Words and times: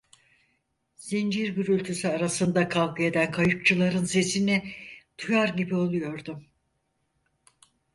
Zincir 0.97 1.49
gürültüsü 1.49 2.07
arasında 2.07 2.69
kavga 2.69 3.03
eden 3.03 3.31
kayıkçıların 3.31 4.05
sesini 4.05 4.73
duyar 5.27 5.49
gibi 5.49 5.75
oluyordum. 5.75 6.45